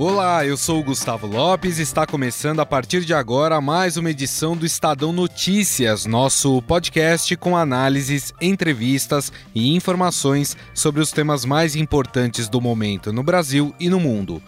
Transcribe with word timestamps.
Olá, 0.00 0.46
eu 0.46 0.56
sou 0.56 0.78
o 0.78 0.84
Gustavo 0.84 1.26
Lopes 1.26 1.80
e 1.80 1.82
está 1.82 2.06
começando 2.06 2.60
a 2.60 2.64
partir 2.64 3.04
de 3.04 3.12
agora 3.12 3.60
mais 3.60 3.96
uma 3.96 4.12
edição 4.12 4.56
do 4.56 4.64
Estadão 4.64 5.12
Notícias, 5.12 6.06
nosso 6.06 6.62
podcast 6.62 7.34
com 7.34 7.56
análises, 7.56 8.32
entrevistas 8.40 9.32
e 9.52 9.74
informações 9.74 10.56
sobre 10.72 11.00
os 11.00 11.10
temas 11.10 11.44
mais 11.44 11.74
importantes 11.74 12.48
do 12.48 12.60
momento 12.60 13.12
no 13.12 13.24
Brasil 13.24 13.74
e 13.80 13.90
no 13.90 13.98
mundo. 13.98 14.40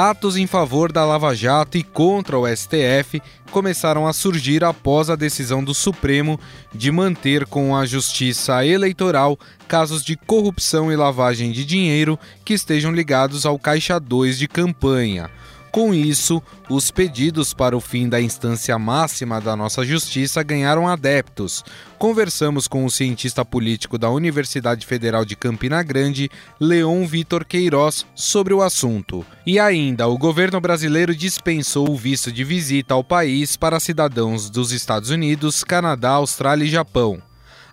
Atos 0.00 0.36
em 0.36 0.46
favor 0.46 0.92
da 0.92 1.04
Lava 1.04 1.34
Jato 1.34 1.76
e 1.76 1.82
contra 1.82 2.38
o 2.38 2.46
STF 2.46 3.20
começaram 3.50 4.06
a 4.06 4.12
surgir 4.12 4.62
após 4.62 5.10
a 5.10 5.16
decisão 5.16 5.64
do 5.64 5.74
Supremo 5.74 6.38
de 6.72 6.92
manter 6.92 7.44
com 7.44 7.74
a 7.74 7.84
Justiça 7.84 8.64
Eleitoral 8.64 9.36
casos 9.66 10.04
de 10.04 10.14
corrupção 10.14 10.92
e 10.92 10.94
lavagem 10.94 11.50
de 11.50 11.64
dinheiro 11.64 12.16
que 12.44 12.54
estejam 12.54 12.92
ligados 12.92 13.44
ao 13.44 13.58
Caixa 13.58 13.98
2 13.98 14.38
de 14.38 14.46
campanha. 14.46 15.28
Com 15.78 15.94
isso, 15.94 16.42
os 16.68 16.90
pedidos 16.90 17.54
para 17.54 17.76
o 17.76 17.80
fim 17.80 18.08
da 18.08 18.20
instância 18.20 18.76
máxima 18.80 19.40
da 19.40 19.54
nossa 19.54 19.84
justiça 19.84 20.42
ganharam 20.42 20.88
adeptos. 20.88 21.64
Conversamos 21.96 22.66
com 22.66 22.84
o 22.84 22.90
cientista 22.90 23.44
político 23.44 23.96
da 23.96 24.10
Universidade 24.10 24.84
Federal 24.84 25.24
de 25.24 25.36
Campina 25.36 25.80
Grande, 25.84 26.28
Leon 26.58 27.06
Vitor 27.06 27.44
Queiroz, 27.44 28.04
sobre 28.12 28.52
o 28.52 28.60
assunto. 28.60 29.24
E 29.46 29.60
ainda, 29.60 30.08
o 30.08 30.18
governo 30.18 30.60
brasileiro 30.60 31.14
dispensou 31.14 31.88
o 31.88 31.96
visto 31.96 32.32
de 32.32 32.42
visita 32.42 32.94
ao 32.94 33.04
país 33.04 33.56
para 33.56 33.78
cidadãos 33.78 34.50
dos 34.50 34.72
Estados 34.72 35.10
Unidos, 35.10 35.62
Canadá, 35.62 36.10
Austrália 36.10 36.64
e 36.64 36.68
Japão. 36.68 37.22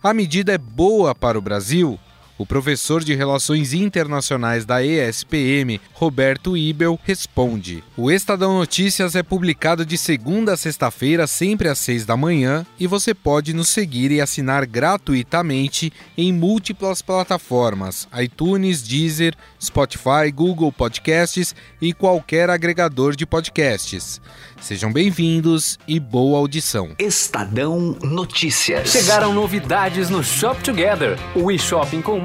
A 0.04 0.14
medida 0.14 0.54
é 0.54 0.60
boa 0.60 1.16
para 1.16 1.40
o 1.40 1.42
Brasil? 1.42 2.00
O 2.38 2.46
professor 2.46 3.02
de 3.02 3.16
Relações 3.16 3.74
Internacionais 3.74 4.66
da 4.66 4.84
ESPM, 4.84 5.80
Roberto 5.94 6.58
Ibel, 6.58 7.00
responde. 7.02 7.82
O 7.96 8.12
Estadão 8.12 8.58
Notícias 8.58 9.16
é 9.16 9.24
publicado 9.24 9.86
de 9.86 9.98
segunda 9.98 10.52
a 10.52 10.58
sexta-feira, 10.58 11.28
sempre 11.28 11.70
às 11.70 11.80
seis 11.80 12.06
da 12.06 12.18
manhã, 12.18 12.66
e 12.78 12.88
você 12.88 13.14
pode 13.14 13.54
nos 13.54 13.70
seguir 13.70 14.12
e 14.12 14.20
assinar 14.20 14.66
gratuitamente 14.66 15.94
em 16.18 16.34
múltiplas 16.34 17.02
plataformas: 17.02 18.06
iTunes, 18.22 18.84
Deezer, 18.84 19.34
Spotify, 19.62 20.30
Google 20.34 20.74
Podcasts 20.74 21.56
e 21.82 21.94
qualquer 21.94 22.50
agregador 22.50 23.16
de 23.16 23.26
podcasts. 23.26 24.20
Sejam 24.60 24.92
bem-vindos 24.92 25.78
e 25.88 26.00
boa 26.00 26.40
audição. 26.40 26.96
Estadão 27.00 27.98
Notícias. 28.02 28.90
Chegaram 28.90 29.32
novidades 29.32 30.10
no 30.10 30.24
Shop 30.24 30.62
Together, 30.64 31.18
o 31.36 31.52
e-shopping 31.52 32.02
com 32.02 32.25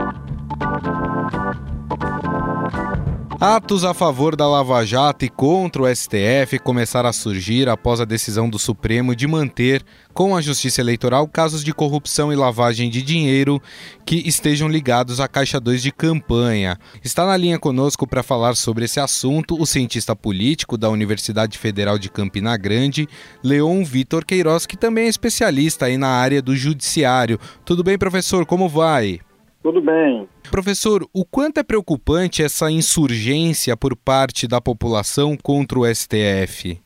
Atos 3.43 3.83
a 3.83 3.91
favor 3.91 4.35
da 4.35 4.47
Lava 4.47 4.85
Jato 4.85 5.25
e 5.25 5.29
contra 5.29 5.81
o 5.81 5.95
STF 5.95 6.59
começaram 6.59 7.09
a 7.09 7.11
surgir 7.11 7.67
após 7.67 7.99
a 7.99 8.05
decisão 8.05 8.47
do 8.47 8.59
Supremo 8.59 9.15
de 9.15 9.25
manter, 9.25 9.83
com 10.13 10.35
a 10.35 10.41
Justiça 10.41 10.79
Eleitoral, 10.79 11.27
casos 11.27 11.63
de 11.63 11.73
corrupção 11.73 12.31
e 12.31 12.35
lavagem 12.35 12.87
de 12.87 13.01
dinheiro 13.01 13.59
que 14.05 14.17
estejam 14.27 14.69
ligados 14.69 15.19
à 15.19 15.27
Caixa 15.27 15.59
2 15.59 15.81
de 15.81 15.91
campanha. 15.91 16.77
Está 17.03 17.25
na 17.25 17.35
linha 17.35 17.57
conosco 17.57 18.05
para 18.05 18.21
falar 18.21 18.55
sobre 18.55 18.85
esse 18.85 18.99
assunto 18.99 19.59
o 19.59 19.65
cientista 19.65 20.15
político 20.15 20.77
da 20.77 20.91
Universidade 20.91 21.57
Federal 21.57 21.97
de 21.97 22.11
Campina 22.11 22.55
Grande, 22.57 23.09
Leon 23.43 23.83
Vitor 23.83 24.23
Queiroz, 24.23 24.67
que 24.67 24.77
também 24.77 25.05
é 25.05 25.09
especialista 25.09 25.87
aí 25.87 25.97
na 25.97 26.09
área 26.09 26.43
do 26.43 26.55
judiciário. 26.55 27.39
Tudo 27.65 27.83
bem, 27.83 27.97
professor? 27.97 28.45
Como 28.45 28.69
vai? 28.69 29.19
Tudo 29.61 29.79
bem. 29.79 30.27
Professor, 30.49 31.03
o 31.13 31.23
quanto 31.23 31.59
é 31.59 31.63
preocupante 31.63 32.43
essa 32.43 32.71
insurgência 32.71 33.77
por 33.77 33.95
parte 33.95 34.47
da 34.47 34.59
população 34.59 35.37
contra 35.37 35.79
o 35.79 35.85
STF? 35.85 36.81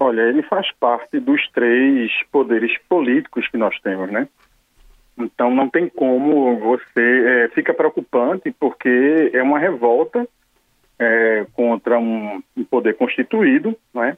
Olha, 0.00 0.22
ele 0.22 0.42
faz 0.42 0.70
parte 0.78 1.18
dos 1.20 1.48
três 1.50 2.10
poderes 2.30 2.76
políticos 2.88 3.48
que 3.48 3.56
nós 3.56 3.78
temos, 3.80 4.10
né? 4.10 4.28
Então 5.16 5.54
não 5.54 5.68
tem 5.68 5.88
como 5.88 6.56
você. 6.58 7.44
É, 7.44 7.48
fica 7.48 7.74
preocupante 7.74 8.52
porque 8.58 9.30
é 9.32 9.42
uma 9.42 9.58
revolta 9.58 10.26
é, 10.98 11.46
contra 11.52 11.98
um, 11.98 12.42
um 12.56 12.64
poder 12.64 12.96
constituído, 12.96 13.76
né? 13.94 14.16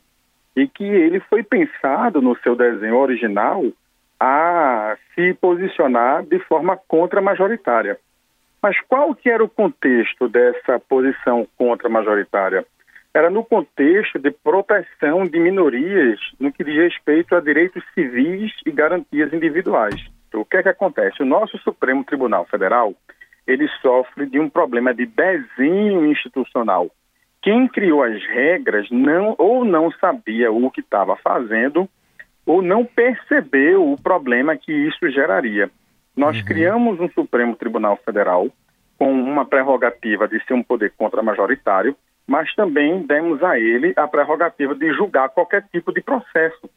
E 0.56 0.66
que 0.66 0.84
ele 0.84 1.20
foi 1.20 1.42
pensado 1.42 2.20
no 2.20 2.36
seu 2.38 2.56
desenho 2.56 2.96
original 2.96 3.62
a 4.20 4.98
se 5.14 5.32
posicionar 5.34 6.22
de 6.25 6.38
forma 6.41 6.76
contra-majoritária. 6.76 7.98
Mas 8.62 8.78
qual 8.82 9.14
que 9.14 9.31
era 9.31 9.42
o 9.42 9.48
contexto 9.48 10.28
dessa 10.28 10.78
posição 10.78 11.48
contra-majoritária? 11.56 12.66
Era 13.14 13.30
no 13.30 13.42
contexto 13.42 14.19
de 14.19 14.30
proteção 14.30 15.26
de 15.26 15.41
minorias 15.41 16.20
no 16.38 16.53
que 16.53 16.62
diz 16.62 16.76
respeito 16.76 17.34
a 17.34 17.41
direitos 17.41 17.82
civis 17.94 18.53
e 18.66 18.70
garantias 18.70 19.32
individuais. 19.32 19.97
Então, 20.28 20.42
o 20.42 20.44
que 20.44 20.59
é 20.59 20.62
que 20.62 20.69
acontece? 20.69 21.22
O 21.22 21.26
nosso 21.26 21.59
Supremo 21.59 22.04
Tribunal 22.04 22.44
Federal, 22.44 22.94
ele 23.47 23.66
sofre 23.82 24.26
de 24.26 24.38
um 24.38 24.48
problema 24.48 24.94
de 24.94 25.06
desenho 25.06 26.06
institucional. 26.06 26.91
Quem 27.42 27.66
criou 27.66 28.03
as 28.03 28.22
regras 28.26 28.88
não 28.91 29.34
ou 29.38 29.64
não 29.64 29.91
sabia 29.92 30.53
o 30.53 30.70
que 30.70 30.80
estava 30.80 31.16
fazendo 31.16 31.88
ou 32.46 32.62
não 32.62 32.84
percebeu 32.84 33.92
o 33.92 34.00
problema 34.00 34.56
que 34.56 34.72
isso 34.72 35.10
geraria. 35.10 35.70
Nós 36.16 36.36
uhum. 36.38 36.44
criamos 36.44 37.00
um 37.00 37.08
Supremo 37.10 37.56
Tribunal 37.56 37.98
Federal 38.04 38.48
com 38.98 39.12
uma 39.12 39.44
prerrogativa 39.44 40.28
de 40.28 40.44
ser 40.44 40.54
um 40.54 40.62
poder 40.62 40.92
contra-majoritário, 40.96 41.96
mas 42.26 42.54
também 42.54 43.02
demos 43.02 43.42
a 43.42 43.58
ele 43.58 43.92
a 43.96 44.06
prerrogativa 44.06 44.74
de 44.74 44.92
julgar 44.92 45.30
qualquer 45.30 45.64
tipo 45.72 45.92
de 45.92 46.02
processo. 46.02 46.68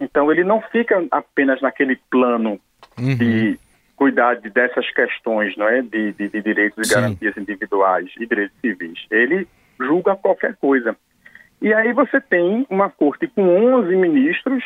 Então, 0.00 0.32
ele 0.32 0.42
não 0.42 0.60
fica 0.60 1.04
apenas 1.10 1.60
naquele 1.62 1.96
plano 2.10 2.58
uhum. 2.98 3.16
de 3.16 3.58
cuidar 3.94 4.34
de, 4.34 4.50
dessas 4.50 4.90
questões 4.92 5.56
não 5.56 5.68
é? 5.68 5.80
de, 5.80 6.12
de, 6.12 6.28
de 6.28 6.42
direitos 6.42 6.90
e 6.90 6.92
garantias 6.92 7.36
individuais 7.36 8.10
e 8.18 8.26
direitos 8.26 8.56
civis. 8.60 9.06
Ele 9.10 9.46
julga 9.78 10.16
qualquer 10.16 10.56
coisa. 10.56 10.96
E 11.62 11.72
aí 11.72 11.92
você 11.92 12.20
tem 12.20 12.66
uma 12.68 12.90
corte 12.90 13.28
com 13.28 13.42
11 13.42 13.94
ministros 13.94 14.64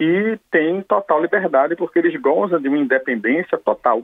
e 0.00 0.38
tem 0.50 0.80
total 0.80 1.20
liberdade 1.20 1.76
porque 1.76 1.98
eles 1.98 2.18
gozam 2.18 2.58
de 2.58 2.66
uma 2.66 2.78
independência 2.78 3.58
total. 3.58 4.02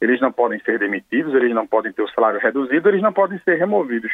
Eles 0.00 0.18
não 0.18 0.32
podem 0.32 0.58
ser 0.60 0.78
demitidos, 0.78 1.34
eles 1.34 1.54
não 1.54 1.66
podem 1.66 1.92
ter 1.92 2.00
o 2.00 2.08
salário 2.08 2.40
reduzido, 2.40 2.88
eles 2.88 3.02
não 3.02 3.12
podem 3.12 3.38
ser 3.40 3.56
removidos. 3.56 4.10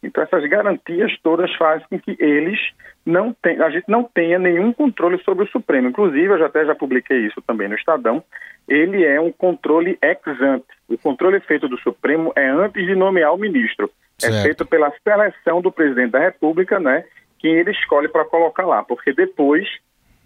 Então 0.00 0.22
essas 0.22 0.48
garantias 0.48 1.10
todas 1.20 1.52
fazem 1.56 1.84
com 1.90 1.98
que 1.98 2.16
eles 2.20 2.60
não 3.04 3.32
tenham, 3.32 3.66
a 3.66 3.70
gente 3.70 3.88
não 3.88 4.04
tenha 4.04 4.38
nenhum 4.38 4.72
controle 4.72 5.20
sobre 5.24 5.44
o 5.44 5.48
Supremo. 5.48 5.88
Inclusive, 5.88 6.26
eu 6.26 6.38
já 6.38 6.46
até 6.46 6.64
já 6.64 6.76
publiquei 6.76 7.26
isso 7.26 7.42
também 7.42 7.68
no 7.68 7.74
Estadão, 7.74 8.22
ele 8.68 9.04
é 9.04 9.20
um 9.20 9.32
controle 9.32 9.98
ex 10.00 10.40
ante. 10.40 10.66
O 10.88 10.96
controle 10.96 11.40
feito 11.40 11.68
do 11.68 11.76
Supremo 11.78 12.32
é 12.36 12.48
antes 12.48 12.86
de 12.86 12.94
nomear 12.94 13.34
o 13.34 13.38
ministro. 13.38 13.90
É 14.26 14.30
certo. 14.30 14.36
É 14.36 14.42
feito 14.42 14.66
pela 14.66 14.92
seleção 15.02 15.60
do 15.60 15.72
presidente 15.72 16.12
da 16.12 16.20
República, 16.20 16.78
né? 16.78 17.04
Quem 17.38 17.52
ele 17.52 17.70
escolhe 17.70 18.08
para 18.08 18.24
colocar 18.24 18.66
lá, 18.66 18.82
porque 18.82 19.12
depois 19.12 19.66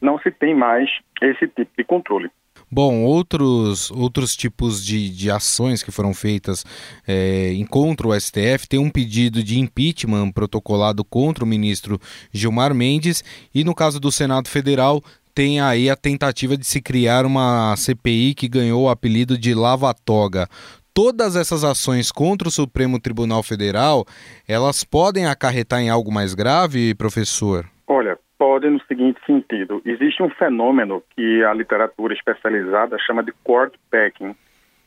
não 0.00 0.18
se 0.18 0.30
tem 0.30 0.54
mais 0.54 0.90
esse 1.22 1.46
tipo 1.48 1.70
de 1.76 1.84
controle. 1.84 2.30
Bom, 2.70 3.04
outros, 3.04 3.90
outros 3.90 4.34
tipos 4.34 4.84
de, 4.84 5.08
de 5.08 5.30
ações 5.30 5.82
que 5.82 5.92
foram 5.92 6.12
feitas 6.12 6.64
é, 7.06 7.52
contra 7.70 8.08
o 8.08 8.20
STF, 8.20 8.68
tem 8.68 8.80
um 8.80 8.90
pedido 8.90 9.42
de 9.42 9.60
impeachment 9.60 10.32
protocolado 10.32 11.04
contra 11.04 11.44
o 11.44 11.46
ministro 11.46 12.00
Gilmar 12.32 12.74
Mendes 12.74 13.22
e 13.54 13.62
no 13.64 13.74
caso 13.74 14.00
do 14.00 14.10
Senado 14.10 14.48
Federal 14.48 15.02
tem 15.34 15.60
aí 15.60 15.90
a 15.90 15.96
tentativa 15.96 16.56
de 16.56 16.64
se 16.64 16.80
criar 16.80 17.26
uma 17.26 17.74
CPI 17.76 18.34
que 18.34 18.48
ganhou 18.48 18.84
o 18.84 18.88
apelido 18.88 19.36
de 19.36 19.52
Lava 19.52 19.92
Toga. 19.92 20.48
Todas 20.94 21.34
essas 21.34 21.64
ações 21.64 22.12
contra 22.12 22.46
o 22.46 22.52
Supremo 22.52 23.00
Tribunal 23.00 23.42
Federal, 23.42 24.06
elas 24.48 24.84
podem 24.84 25.26
acarretar 25.26 25.80
em 25.80 25.90
algo 25.90 26.12
mais 26.12 26.34
grave, 26.34 26.94
professor? 26.94 27.66
Olha, 27.86 28.16
pode 28.38 28.70
no 28.70 28.80
seguinte 28.86 29.20
sentido. 29.26 29.82
Existe 29.84 30.22
um 30.22 30.30
fenômeno 30.30 31.02
que 31.14 31.42
a 31.42 31.52
literatura 31.52 32.14
especializada 32.14 32.96
chama 33.00 33.24
de 33.24 33.32
court 33.42 33.74
packing, 33.90 34.34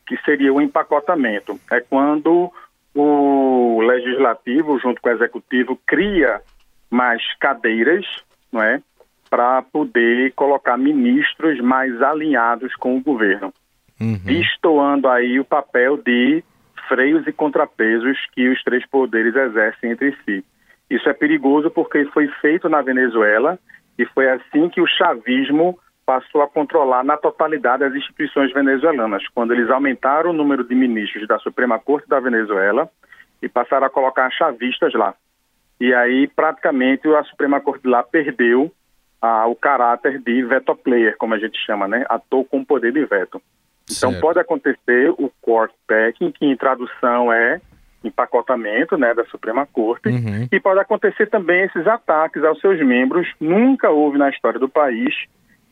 que 0.08 0.18
seria 0.24 0.54
o 0.54 0.62
empacotamento. 0.62 1.60
É 1.70 1.82
quando 1.82 2.52
o 2.96 3.82
legislativo, 3.82 4.80
junto 4.80 5.02
com 5.02 5.10
o 5.10 5.12
executivo, 5.12 5.78
cria 5.86 6.42
mais 6.90 7.22
cadeiras, 7.38 8.06
não 8.52 8.64
é, 8.64 8.82
para 9.30 9.62
poder 9.62 10.32
colocar 10.34 10.78
ministros 10.78 11.60
mais 11.60 12.02
alinhados 12.02 12.74
com 12.76 12.96
o 12.96 13.04
governo, 13.04 13.54
uhum. 14.00 14.20
destoando 14.24 15.08
aí 15.08 15.40
o 15.40 15.46
papel 15.46 15.98
de 15.98 16.44
freios 16.88 17.28
e 17.28 17.34
contrapesos 17.34 18.18
que 18.34 18.48
os 18.50 18.64
três 18.64 18.86
poderes 18.88 19.36
exercem 19.36 19.92
entre 19.92 20.16
si. 20.24 20.44
Isso 20.90 21.08
é 21.10 21.14
perigoso 21.14 21.70
porque 21.70 22.06
foi 22.06 22.28
feito 22.42 22.70
na 22.70 22.82
Venezuela 22.82 23.60
e 24.00 24.06
foi 24.06 24.30
assim 24.30 24.70
que 24.70 24.80
o 24.80 24.88
chavismo 24.88 25.78
passou 26.06 26.42
a 26.42 26.48
controlar 26.48 27.04
na 27.04 27.18
totalidade 27.18 27.84
as 27.84 27.94
instituições 27.94 28.54
venezuelanas, 28.54 29.28
quando 29.36 29.54
eles 29.54 29.70
aumentaram 29.70 30.30
o 30.30 30.34
número 30.34 30.64
de 30.64 30.74
ministros 30.74 31.28
da 31.28 31.38
Suprema 31.40 31.78
Corte 31.80 32.08
da 32.08 32.20
Venezuela 32.20 32.90
e 33.42 33.50
passaram 33.50 33.88
a 33.88 33.90
colocar 33.90 34.32
chavistas 34.32 34.94
lá. 34.94 35.14
E 35.80 35.94
aí, 35.94 36.28
praticamente, 36.28 37.08
a 37.10 37.24
Suprema 37.26 37.60
Corte 37.60 37.86
lá 37.86 38.02
perdeu 38.04 38.72
ah, 39.22 39.46
o 39.48 39.56
caráter 39.56 40.20
de 40.20 40.44
veto 40.44 40.74
player, 40.76 41.18
como 41.18 41.34
a 41.34 41.40
gente 41.40 41.58
chama, 41.66 41.88
né? 41.88 42.06
Ator 42.08 42.46
com 42.46 42.64
poder 42.64 42.94
de 42.94 43.06
veto. 43.06 43.42
Então, 43.90 44.12
certo. 44.12 44.22
pode 44.22 44.40
acontecer 44.40 45.10
o 45.12 45.32
court 45.42 45.72
packing, 45.88 46.32
que 46.32 46.46
em 46.46 46.58
tradução 46.58 47.32
é 47.32 47.62
empacotamento 48.04 48.98
né, 48.98 49.14
da 49.14 49.26
Suprema 49.26 49.66
Corte, 49.66 50.10
uhum. 50.10 50.48
e 50.52 50.60
pode 50.60 50.80
acontecer 50.80 51.28
também 51.28 51.64
esses 51.64 51.88
ataques 51.88 52.44
aos 52.44 52.60
seus 52.60 52.80
membros. 52.80 53.28
Nunca 53.40 53.90
houve 53.90 54.18
na 54.18 54.30
história 54.30 54.60
do 54.60 54.70
país 54.70 55.16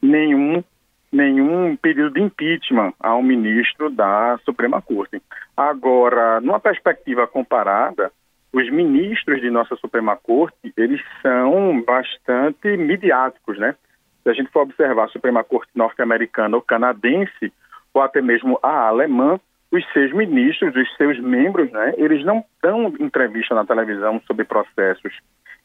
nenhum, 0.01 0.63
nenhum 1.11 1.75
pedido 1.75 2.11
de 2.11 2.21
impeachment 2.21 2.93
a 2.99 3.15
um 3.15 3.23
ministro 3.23 3.89
da 3.89 4.39
Suprema 4.43 4.81
Corte. 4.81 5.21
Agora, 5.55 6.39
numa 6.41 6.59
perspectiva 6.59 7.27
comparada, 7.27 8.11
os 8.51 8.69
ministros 8.71 9.41
de 9.41 9.49
nossa 9.49 9.75
Suprema 9.75 10.15
Corte, 10.15 10.73
eles 10.77 11.01
são 11.21 11.81
bastante 11.85 12.77
midiáticos, 12.77 13.57
né? 13.59 13.75
Se 14.23 14.29
a 14.29 14.33
gente 14.33 14.49
for 14.49 14.61
observar 14.61 15.05
a 15.05 15.09
Suprema 15.09 15.43
Corte 15.43 15.69
norte-americana 15.75 16.55
ou 16.55 16.61
canadense, 16.61 17.51
ou 17.95 18.01
até 18.01 18.21
mesmo 18.21 18.59
a 18.61 18.87
alemã, 18.87 19.39
os 19.71 19.83
seus 19.93 20.11
ministros, 20.13 20.75
os 20.75 20.95
seus 20.97 21.19
membros, 21.19 21.71
né, 21.71 21.93
eles 21.97 22.23
não 22.23 22.43
dão 22.61 22.93
entrevista 22.99 23.55
na 23.55 23.65
televisão 23.65 24.21
sobre 24.27 24.43
processos. 24.43 25.13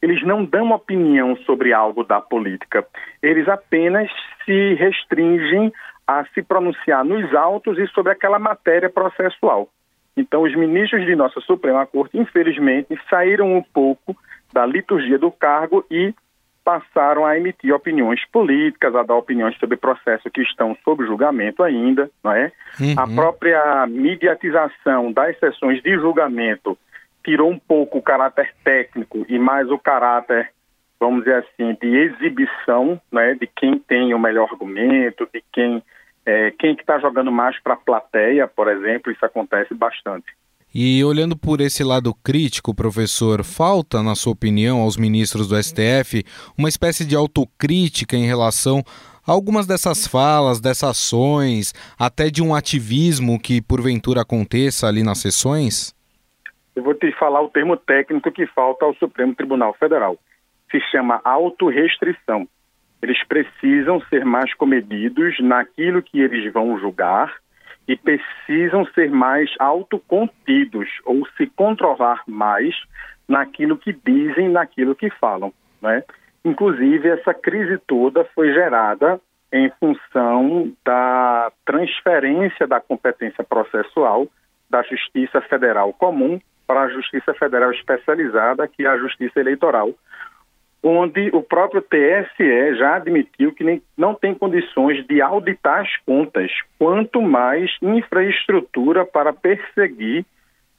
Eles 0.00 0.22
não 0.24 0.44
dão 0.44 0.70
opinião 0.70 1.36
sobre 1.38 1.72
algo 1.74 2.04
da 2.04 2.20
política. 2.20 2.86
Eles 3.22 3.46
apenas 3.48 4.10
se 4.44 4.74
restringem 4.74 5.72
a 6.06 6.24
se 6.32 6.42
pronunciar 6.42 7.04
nos 7.04 7.34
autos 7.34 7.78
e 7.78 7.86
sobre 7.88 8.12
aquela 8.12 8.38
matéria 8.38 8.88
processual. 8.88 9.68
Então, 10.16 10.42
os 10.42 10.54
ministros 10.56 11.04
de 11.04 11.14
nossa 11.14 11.40
Suprema 11.40 11.86
Corte, 11.86 12.18
infelizmente, 12.18 12.98
saíram 13.08 13.54
um 13.54 13.62
pouco 13.62 14.16
da 14.52 14.64
liturgia 14.66 15.18
do 15.18 15.30
cargo 15.30 15.84
e 15.90 16.14
passaram 16.64 17.24
a 17.24 17.36
emitir 17.36 17.74
opiniões 17.74 18.24
políticas, 18.30 18.94
a 18.94 19.02
dar 19.02 19.16
opiniões 19.16 19.56
sobre 19.58 19.76
processos 19.76 20.30
que 20.32 20.42
estão 20.42 20.76
sob 20.84 21.04
julgamento 21.04 21.62
ainda, 21.62 22.10
não 22.22 22.32
é? 22.32 22.52
Uhum. 22.80 22.94
A 22.96 23.06
própria 23.06 23.86
mediatização 23.86 25.12
das 25.12 25.38
sessões 25.38 25.82
de 25.82 25.94
julgamento 25.96 26.76
tirou 27.24 27.50
um 27.50 27.58
pouco 27.58 27.98
o 27.98 28.02
caráter 28.02 28.54
técnico 28.64 29.24
e 29.28 29.38
mais 29.38 29.70
o 29.70 29.78
caráter, 29.78 30.50
vamos 30.98 31.24
dizer 31.24 31.44
assim, 31.44 31.76
de 31.80 31.96
exibição, 31.96 33.00
né, 33.10 33.34
de 33.34 33.46
quem 33.46 33.78
tem 33.78 34.14
o 34.14 34.18
melhor 34.18 34.48
argumento, 34.50 35.28
de 35.32 35.42
quem 35.52 35.82
é, 36.24 36.50
quem 36.52 36.76
que 36.76 36.82
está 36.82 36.98
jogando 36.98 37.32
mais 37.32 37.58
para 37.60 37.74
a 37.74 37.78
plateia, 37.78 38.46
por 38.46 38.68
exemplo, 38.68 39.10
isso 39.10 39.24
acontece 39.24 39.74
bastante. 39.74 40.26
E 40.72 41.02
olhando 41.02 41.36
por 41.36 41.60
esse 41.60 41.82
lado 41.82 42.14
crítico, 42.14 42.72
professor, 42.72 43.42
falta, 43.42 44.04
na 44.04 44.14
sua 44.14 44.32
opinião, 44.32 44.80
aos 44.80 44.96
ministros 44.96 45.48
do 45.48 45.60
STF 45.60 46.22
uma 46.56 46.68
espécie 46.68 47.04
de 47.04 47.16
autocrítica 47.16 48.16
em 48.16 48.24
relação 48.24 48.84
a 49.26 49.32
algumas 49.32 49.66
dessas 49.66 50.06
falas, 50.06 50.60
dessas 50.60 50.90
ações, 50.90 51.74
até 51.98 52.30
de 52.30 52.40
um 52.40 52.54
ativismo 52.54 53.40
que 53.40 53.60
porventura 53.60 54.22
aconteça 54.22 54.86
ali 54.86 55.02
nas 55.02 55.18
sessões? 55.18 55.92
Eu 56.76 56.84
vou 56.84 56.94
te 56.94 57.10
falar 57.18 57.42
o 57.42 57.48
termo 57.48 57.76
técnico 57.76 58.30
que 58.30 58.46
falta 58.46 58.84
ao 58.84 58.94
Supremo 58.94 59.34
Tribunal 59.34 59.74
Federal. 59.74 60.16
Se 60.70 60.80
chama 60.92 61.20
autorrestrição. 61.24 62.46
Eles 63.02 63.18
precisam 63.26 64.00
ser 64.02 64.24
mais 64.24 64.54
comedidos 64.54 65.34
naquilo 65.40 66.00
que 66.00 66.20
eles 66.20 66.52
vão 66.52 66.78
julgar 66.78 67.39
e 67.90 67.96
precisam 67.96 68.86
ser 68.94 69.10
mais 69.10 69.50
autocontidos 69.58 70.88
ou 71.04 71.26
se 71.36 71.48
controlar 71.48 72.22
mais 72.24 72.72
naquilo 73.26 73.76
que 73.76 73.92
dizem, 73.92 74.48
naquilo 74.48 74.94
que 74.94 75.10
falam. 75.10 75.52
Né? 75.82 76.04
Inclusive, 76.44 77.08
essa 77.08 77.34
crise 77.34 77.78
toda 77.88 78.24
foi 78.26 78.52
gerada 78.52 79.20
em 79.52 79.68
função 79.80 80.72
da 80.84 81.50
transferência 81.64 82.64
da 82.64 82.80
competência 82.80 83.42
processual 83.42 84.28
da 84.70 84.84
Justiça 84.84 85.40
Federal 85.40 85.92
Comum 85.92 86.40
para 86.68 86.82
a 86.82 86.88
Justiça 86.90 87.34
Federal 87.34 87.72
Especializada, 87.72 88.68
que 88.68 88.86
é 88.86 88.88
a 88.88 88.98
Justiça 88.98 89.40
Eleitoral, 89.40 89.90
onde 90.82 91.30
o 91.34 91.42
próprio 91.42 91.82
TSE 91.82 92.74
já 92.76 92.96
admitiu 92.96 93.52
que 93.52 93.62
nem, 93.62 93.82
não 93.96 94.14
tem 94.14 94.34
condições 94.34 95.06
de 95.06 95.20
auditar 95.20 95.80
as 95.80 95.96
contas, 96.06 96.50
quanto 96.78 97.20
mais 97.20 97.70
infraestrutura 97.82 99.04
para 99.04 99.32
perseguir 99.32 100.24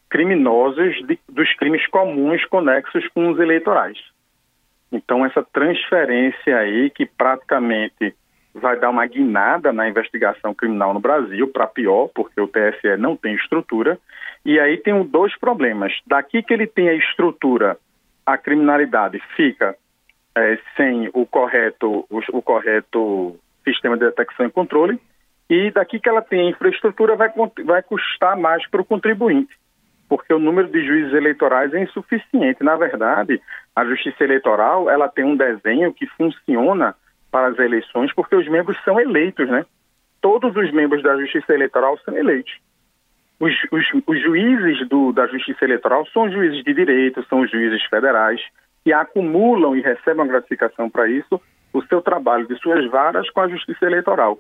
criminosos 0.10 0.96
de, 1.08 1.20
dos 1.30 1.54
crimes 1.56 1.86
comuns 1.88 2.44
conexos 2.46 3.08
com 3.10 3.30
os 3.30 3.40
eleitorais. 3.40 3.98
Então, 4.92 5.26
essa 5.26 5.42
transferência 5.42 6.58
aí, 6.58 6.90
que 6.90 7.06
praticamente 7.06 8.14
vai 8.54 8.78
dar 8.78 8.90
uma 8.90 9.06
guinada 9.06 9.72
na 9.72 9.88
investigação 9.88 10.54
criminal 10.54 10.94
no 10.94 11.00
Brasil, 11.00 11.48
para 11.48 11.66
pior, 11.68 12.10
porque 12.14 12.42
o 12.42 12.48
TSE 12.48 12.98
não 12.98 13.16
tem 13.16 13.36
estrutura. 13.36 13.98
E 14.44 14.60
aí 14.60 14.78
tem 14.78 15.02
dois 15.04 15.38
problemas. 15.40 15.94
Daqui 16.06 16.44
que 16.44 16.54
ele 16.54 16.68
tem 16.68 16.90
a 16.90 16.94
estrutura, 16.94 17.78
a 18.26 18.38
criminalidade 18.38 19.22
fica 19.38 19.78
é, 20.36 20.58
sem 20.76 21.10
o 21.14 21.26
correto, 21.26 22.06
o, 22.10 22.20
o, 22.32 22.42
correto 22.42 23.38
sistema 23.64 23.98
de 23.98 24.06
detecção 24.06 24.46
e 24.46 24.52
controle, 24.52 25.00
e 25.50 25.70
daqui 25.72 26.00
que 26.00 26.08
ela 26.08 26.22
tem 26.22 26.50
infraestrutura 26.50 27.16
vai, 27.16 27.30
vai 27.66 27.84
custar 27.84 28.38
mais 28.38 28.66
para 28.70 28.82
o 28.82 28.86
contribuinte, 28.86 29.54
porque 30.08 30.34
o 30.34 30.40
número 30.40 30.70
de 30.70 30.86
juízes 30.86 31.14
eleitorais 31.14 31.74
é 31.74 31.84
insuficiente. 31.84 32.64
Na 32.64 32.76
verdade, 32.76 33.42
a 33.76 33.86
Justiça 33.86 34.24
Eleitoral 34.24 34.90
ela 34.90 35.10
tem 35.10 35.26
um 35.26 35.36
desenho 35.36 35.94
que 35.94 36.08
funciona 36.08 36.96
para 37.30 37.48
as 37.48 37.60
eleições 37.60 38.14
porque 38.14 38.36
os 38.36 38.48
membros 38.48 38.78
são 38.84 39.00
eleitos, 39.00 39.50
né? 39.50 39.66
Todos 40.22 40.56
os 40.56 40.72
membros 40.72 41.02
da 41.02 41.18
Justiça 41.18 41.54
Eleitoral 41.54 41.98
são 42.00 42.16
eleitos. 42.16 42.54
Os, 43.40 43.54
os, 43.72 43.86
os 44.06 44.22
juízes 44.22 44.88
do, 44.88 45.12
da 45.12 45.26
Justiça 45.28 45.66
Eleitoral 45.66 46.06
são 46.14 46.30
juízes 46.32 46.64
de 46.64 46.74
direito, 46.74 47.26
são 47.28 47.48
juízes 47.48 47.84
federais, 47.86 48.40
que 48.84 48.94
acumulam 48.94 49.76
e 49.76 49.82
recebem 49.82 50.28
gratificação 50.28 50.90
para 50.90 51.08
isso 51.08 51.42
o 51.74 51.82
seu 51.84 52.02
trabalho 52.02 52.48
de 52.48 52.58
suas 52.60 52.90
varas 52.90 53.30
com 53.30 53.42
a 53.42 53.48
justiça 53.48 53.86
eleitoral. 53.86 54.40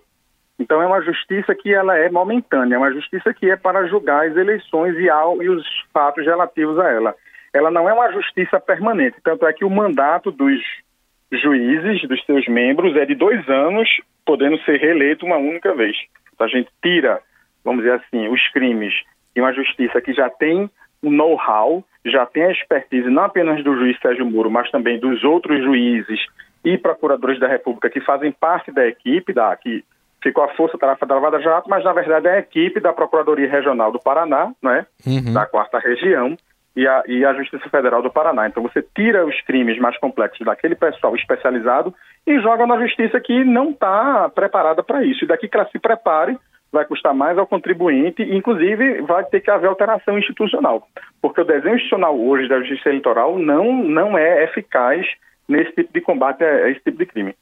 Então 0.59 0.81
é 0.81 0.85
uma 0.85 1.01
justiça 1.01 1.55
que 1.55 1.73
ela 1.73 1.97
é 1.97 2.09
momentânea, 2.09 2.75
é 2.75 2.77
uma 2.77 2.93
justiça 2.93 3.33
que 3.33 3.49
é 3.49 3.55
para 3.55 3.87
julgar 3.87 4.27
as 4.27 4.35
eleições 4.35 4.95
e, 4.97 5.09
ao, 5.09 5.41
e 5.41 5.49
os 5.49 5.65
fatos 5.93 6.25
relativos 6.25 6.77
a 6.77 6.89
ela. 6.89 7.15
Ela 7.53 7.71
não 7.71 7.89
é 7.89 7.93
uma 7.93 8.11
justiça 8.11 8.59
permanente, 8.59 9.17
tanto 9.23 9.45
é 9.45 9.53
que 9.53 9.65
o 9.65 9.69
mandato 9.69 10.31
dos 10.31 10.61
juízes, 11.31 12.07
dos 12.07 12.23
seus 12.25 12.47
membros, 12.47 12.95
é 12.95 13.05
de 13.05 13.15
dois 13.15 13.47
anos, 13.49 13.89
podendo 14.25 14.57
ser 14.59 14.77
reeleito 14.77 15.25
uma 15.25 15.37
única 15.37 15.73
vez. 15.73 15.97
Então 16.33 16.45
a 16.45 16.49
gente 16.49 16.69
tira, 16.81 17.19
vamos 17.63 17.83
dizer 17.83 17.95
assim, 17.95 18.27
os 18.27 18.47
crimes 18.51 18.93
de 19.33 19.41
uma 19.41 19.53
justiça 19.53 20.01
que 20.01 20.13
já 20.13 20.29
tem 20.29 20.69
o 21.01 21.09
know-how, 21.09 21.83
já 22.05 22.25
tem 22.25 22.43
a 22.43 22.51
expertise 22.51 23.09
não 23.09 23.23
apenas 23.23 23.63
do 23.63 23.75
juiz 23.75 23.97
Sérgio 23.99 24.25
Moro, 24.25 24.49
mas 24.49 24.69
também 24.71 24.99
dos 24.99 25.23
outros 25.23 25.63
juízes 25.63 26.19
e 26.63 26.77
procuradores 26.77 27.39
da 27.39 27.47
República 27.47 27.89
que 27.89 28.01
fazem 28.01 28.31
parte 28.31 28.71
da 28.71 28.87
equipe, 28.87 29.33
da, 29.33 29.55
que 29.55 29.83
ficou 30.21 30.43
a 30.43 30.49
Força 30.49 30.77
Tarefa 30.77 31.05
da 31.05 31.17
Lava 31.17 31.39
Jato, 31.39 31.69
mas 31.69 31.83
na 31.83 31.93
verdade 31.93 32.27
é 32.27 32.35
a 32.35 32.39
equipe 32.39 32.79
da 32.79 32.93
Procuradoria 32.93 33.49
Regional 33.49 33.91
do 33.91 33.99
Paraná, 33.99 34.51
né, 34.61 34.85
uhum. 35.05 35.33
da 35.33 35.45
quarta 35.45 35.79
região, 35.79 36.37
e 36.75 36.87
a, 36.87 37.03
e 37.05 37.25
a 37.25 37.33
Justiça 37.33 37.69
Federal 37.69 38.01
do 38.01 38.11
Paraná. 38.11 38.47
Então 38.47 38.63
você 38.63 38.81
tira 38.95 39.25
os 39.25 39.39
crimes 39.41 39.77
mais 39.79 39.97
complexos 39.97 40.45
daquele 40.45 40.75
pessoal 40.75 41.15
especializado 41.15 41.93
e 42.25 42.39
joga 42.39 42.65
na 42.65 42.79
justiça 42.79 43.19
que 43.19 43.43
não 43.43 43.71
está 43.71 44.29
preparada 44.29 44.81
para 44.81 45.03
isso. 45.03 45.25
E 45.25 45.27
daqui 45.27 45.47
que 45.47 45.57
ela 45.57 45.67
se 45.69 45.79
prepare, 45.79 46.37
vai 46.71 46.85
custar 46.85 47.13
mais 47.13 47.37
ao 47.37 47.47
contribuinte, 47.47 48.23
inclusive 48.23 49.01
vai 49.01 49.25
ter 49.25 49.41
que 49.41 49.51
haver 49.51 49.67
alteração 49.67 50.17
institucional, 50.17 50.87
porque 51.21 51.41
o 51.41 51.45
desenho 51.45 51.75
institucional 51.75 52.17
hoje 52.19 52.47
da 52.47 52.59
justiça 52.59 52.89
eleitoral 52.89 53.37
não, 53.37 53.83
não 53.83 54.17
é 54.17 54.43
eficaz 54.45 55.05
nesse 55.47 55.71
tipo 55.73 55.93
de 55.93 56.01
combate 56.01 56.43
a 56.43 56.69
esse 56.69 56.81
tipo 56.81 56.97
de 56.97 57.05
crime. 57.05 57.35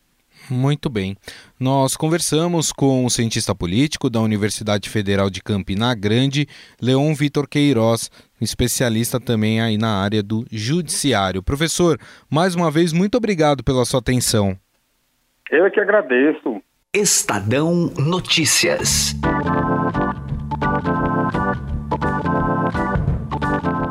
Muito 0.49 0.89
bem. 0.89 1.15
Nós 1.59 1.95
conversamos 1.95 2.71
com 2.71 3.05
o 3.05 3.09
cientista 3.09 3.53
político 3.53 4.09
da 4.09 4.19
Universidade 4.19 4.89
Federal 4.89 5.29
de 5.29 5.43
Campina 5.43 5.93
Grande, 5.93 6.47
Leon 6.81 7.13
Vitor 7.13 7.47
Queiroz, 7.47 8.09
especialista 8.39 9.19
também 9.19 9.61
aí 9.61 9.77
na 9.77 10.01
área 10.01 10.23
do 10.23 10.45
judiciário. 10.51 11.43
Professor, 11.43 11.97
mais 12.31 12.55
uma 12.55 12.71
vez, 12.71 12.93
muito 12.93 13.15
obrigado 13.15 13.63
pela 13.63 13.85
sua 13.85 13.99
atenção. 13.99 14.55
Eu 15.51 15.65
é 15.65 15.69
que 15.69 15.79
agradeço. 15.79 16.61
Estadão 16.95 17.93
Notícias. 17.99 19.13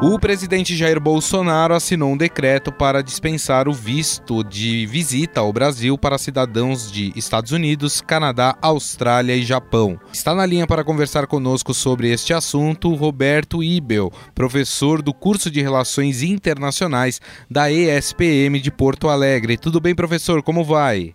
O 0.02 0.19
presidente 0.19 0.75
Jair 0.75 0.99
Bolsonaro 0.99 1.76
assinou 1.76 2.11
um 2.11 2.17
decreto 2.17 2.73
para 2.73 3.00
dispensar 3.00 3.69
o 3.69 3.73
visto 3.73 4.43
de 4.43 4.85
visita 4.87 5.38
ao 5.38 5.52
Brasil 5.52 5.97
para 5.97 6.19
cidadãos 6.19 6.90
de 6.90 7.12
Estados 7.14 7.52
Unidos, 7.52 8.00
Canadá, 8.00 8.59
Austrália 8.61 9.37
e 9.37 9.45
Japão. 9.45 9.97
Está 10.12 10.35
na 10.35 10.45
linha 10.45 10.67
para 10.67 10.83
conversar 10.83 11.28
conosco 11.28 11.73
sobre 11.73 12.11
este 12.11 12.35
assunto 12.35 12.93
Roberto 12.97 13.62
Ibel, 13.62 14.11
professor 14.35 15.02
do 15.02 15.14
curso 15.14 15.52
de 15.52 15.62
Relações 15.62 16.25
Internacionais 16.25 17.21
da 17.49 17.71
ESPM 17.71 18.59
de 18.61 18.73
Porto 18.73 19.09
Alegre. 19.09 19.57
Tudo 19.57 19.81
bem, 19.81 19.95
professor? 19.95 20.43
Como 20.43 20.64
vai? 20.64 21.14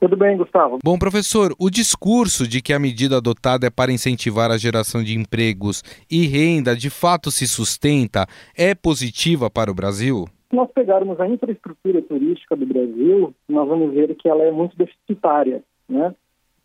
Tudo 0.00 0.16
bem, 0.16 0.36
Gustavo. 0.36 0.78
Bom, 0.82 0.96
professor, 0.96 1.52
o 1.58 1.68
discurso 1.68 2.46
de 2.46 2.62
que 2.62 2.72
a 2.72 2.78
medida 2.78 3.16
adotada 3.16 3.66
é 3.66 3.70
para 3.70 3.92
incentivar 3.92 4.50
a 4.50 4.56
geração 4.56 5.02
de 5.02 5.16
empregos 5.18 5.82
e 6.08 6.26
renda 6.26 6.76
de 6.76 6.88
fato 6.88 7.30
se 7.30 7.48
sustenta 7.48 8.26
é 8.56 8.74
positiva 8.74 9.50
para 9.50 9.70
o 9.70 9.74
Brasil? 9.74 10.26
Se 10.48 10.56
nós 10.56 10.70
pegarmos 10.70 11.20
a 11.20 11.28
infraestrutura 11.28 12.00
turística 12.00 12.54
do 12.54 12.64
Brasil, 12.64 13.34
nós 13.48 13.68
vamos 13.68 13.92
ver 13.92 14.14
que 14.14 14.28
ela 14.28 14.44
é 14.44 14.52
muito 14.52 14.76
deficitária, 14.76 15.62
né? 15.88 16.14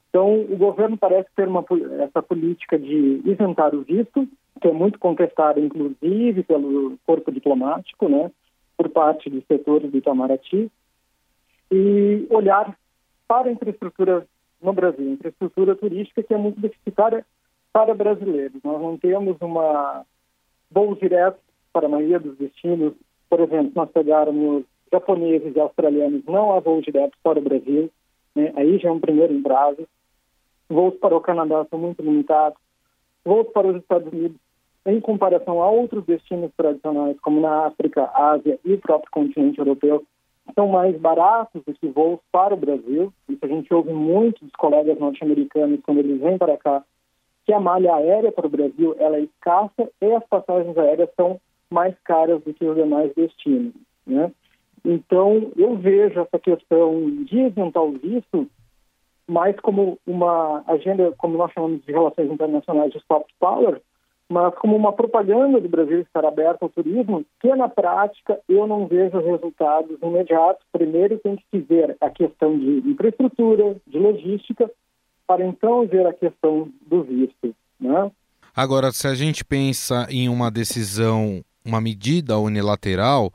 Então, 0.10 0.42
o 0.42 0.56
governo 0.56 0.96
parece 0.96 1.28
ter 1.36 1.48
uma, 1.48 1.66
essa 2.04 2.22
política 2.22 2.78
de 2.78 3.20
isentar 3.25 3.74
o 3.74 3.82
visto, 3.82 4.28
que 4.62 4.68
é 4.68 4.72
muito 4.72 5.00
contestada, 5.00 5.60
inclusive, 5.60 6.44
pelo 6.44 7.00
corpo 7.04 7.32
diplomático, 7.32 8.08
né, 8.08 8.30
por 8.78 8.90
parte 8.90 9.28
dos 9.28 9.44
setores 9.48 9.90
do 9.90 9.98
Itamaraty, 9.98 10.72
e 11.72 12.28
olhar 12.30 12.78
para 13.34 13.50
a 13.50 13.52
infraestrutura 13.52 14.28
no 14.62 14.74
Brasil, 14.74 15.13
infraestrutura 15.13 15.75
turística 15.75 16.22
que 16.22 16.36
é 16.36 16.38
muito 16.38 16.62
deficitária 16.62 17.25
para 17.72 17.96
brasileiros. 17.96 18.62
Nós 18.63 18.80
não 18.80 18.96
temos 18.96 19.38
uma 19.42 20.06
voos 20.70 21.00
diretos 21.00 21.42
para 21.74 21.88
a 21.88 21.90
maioria 21.90 22.20
dos 22.20 22.38
destinos. 22.38 22.94
Por 23.28 23.40
exemplo, 23.40 23.72
nós 23.74 23.90
pegarmos 23.90 24.66
japoneses 24.92 25.56
e 25.56 25.60
australianos, 25.60 26.24
não 26.25 26.54
há 26.54 26.60
voos 26.60 26.86
diretos 26.86 27.18
para 27.24 27.40
o 27.40 27.42
Brasil. 27.42 27.90
Né? 28.36 28.54
Aí 28.56 28.78
já 28.78 28.90
é 28.90 28.92
um 28.92 29.00
primeiro 29.00 29.34
entrave. 29.34 29.88
Voos 30.70 30.94
para 30.98 31.18
o 31.18 31.22
Canadá 31.22 31.66
são 31.72 31.80
muito 31.80 32.04
limitados. 32.04 32.60
Voos 33.25 33.48
para 33.48 33.68
os 33.68 33.78
Estados 33.78 34.13
Unidos, 34.13 34.38
em 34.86 35.00
comparação 35.02 35.60
a 35.63 35.72
outros 35.72 36.06
destinos 36.06 36.52
tradicionais, 36.56 37.20
como 37.20 37.42
na 37.42 37.66
África, 37.66 38.12
Ásia 38.13 38.60
e 38.63 38.74
o 38.74 38.78
próprio 38.80 39.10
continente 39.10 39.58
europeu, 39.58 40.04
são 40.53 40.67
mais 40.67 40.95
baratos 41.00 41.63
do 41.63 41.73
que 41.73 41.88
voos 41.88 42.19
para 42.31 42.53
o 42.53 42.57
Brasil. 42.57 43.13
Isso 43.29 43.43
a 43.43 43.47
gente 43.47 43.73
ouve 43.73 43.93
muito 43.93 44.43
dos 44.43 44.53
colegas 44.53 45.00
norte-americanos 45.00 45.79
quando 45.83 46.00
eles 46.00 46.19
vêm 46.19 46.38
para 46.38 46.57
cá, 46.57 46.83
que 47.45 47.53
a 47.53 47.59
malha 47.59 47.95
aérea 47.95 48.31
para 48.31 48.47
o 48.47 48.50
Brasil 48.50 48.95
ela 49.00 49.17
é 49.17 49.21
escassa 49.21 49.89
e 50.01 50.12
as 50.13 50.25
passagens 50.27 50.77
aéreas 50.77 51.09
são 51.15 51.39
mais 51.69 51.95
caras 52.03 52.41
do 52.43 52.53
que 52.53 52.65
os 52.65 52.75
demais 52.75 53.13
destinos. 53.15 53.73
Né? 54.05 54.31
Então, 54.85 55.51
eu 55.55 55.75
vejo 55.77 56.19
essa 56.19 56.38
questão 56.38 57.23
de 57.23 57.39
isentar 57.39 57.83
o 57.83 57.93
visto 57.93 58.47
mais 59.27 59.57
como 59.62 59.97
uma 60.05 60.63
agenda, 60.67 61.13
como 61.17 61.38
nós 61.38 61.51
chamamos 61.53 61.83
de 61.85 61.91
relações 61.91 62.29
internacionais 62.29 62.91
de 62.91 63.00
soft 63.07 63.29
power, 63.39 63.81
mas 64.30 64.53
como 64.56 64.75
uma 64.75 64.94
propaganda 64.94 65.60
do 65.60 65.70
Brasil 65.70 66.01
estar 66.01 66.25
aberto 66.25 66.63
ao 66.63 66.70
turismo, 66.70 67.25
que 67.39 67.53
na 67.56 67.70
prática 67.70 68.39
eu 68.48 68.65
não 68.65 68.88
vejo 68.88 69.20
resultados 69.20 69.98
imediatos. 70.01 70.65
Primeiro 70.72 71.20
tem 71.20 71.38
que 71.51 71.60
ver 71.60 71.96
a 72.01 72.10
questão 72.10 72.58
de 72.58 72.89
infraestrutura, 72.89 73.75
de 73.86 74.00
logística, 74.00 74.70
para 75.27 75.46
então 75.46 75.88
ver 75.88 76.08
a 76.08 76.13
questão 76.13 76.70
do 76.88 77.03
visto. 77.03 77.56
Né? 77.80 78.12
Agora, 78.56 78.92
se 78.92 79.08
a 79.08 79.15
gente 79.15 79.44
pensa 79.44 80.08
em 80.10 80.30
uma 80.30 80.50
decisão, 80.50 81.44
uma 81.65 81.82
medida 81.82 82.38
unilateral, 82.38 83.32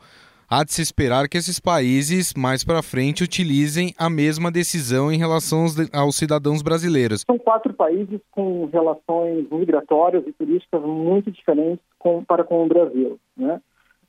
há 0.48 0.64
de 0.64 0.72
se 0.72 0.80
esperar 0.80 1.28
que 1.28 1.36
esses 1.36 1.60
países 1.60 2.32
mais 2.34 2.64
para 2.64 2.82
frente 2.82 3.22
utilizem 3.22 3.94
a 3.98 4.08
mesma 4.08 4.50
decisão 4.50 5.12
em 5.12 5.18
relação 5.18 5.62
aos, 5.62 5.76
aos, 5.92 6.16
cidadãos 6.16 6.62
brasileiros. 6.62 7.22
São 7.26 7.38
quatro 7.38 7.74
países 7.74 8.20
com 8.30 8.66
relações 8.66 9.46
migratórias 9.50 10.26
e 10.26 10.32
turísticas 10.32 10.82
muito 10.82 11.30
diferentes 11.30 11.84
com, 11.98 12.24
para 12.24 12.44
com 12.44 12.64
o 12.64 12.68
Brasil. 12.68 13.18
Né? 13.36 13.60